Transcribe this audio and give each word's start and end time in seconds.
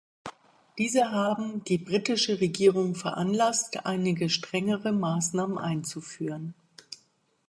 Diese 0.79 1.11
haben 1.11 1.63
die 1.65 1.77
britische 1.77 2.41
Regierung 2.41 2.95
veranlasst, 2.95 3.85
einige 3.85 4.31
strengere 4.31 4.91
Maßnahmen 4.91 5.59
einzuführen. 5.59 6.55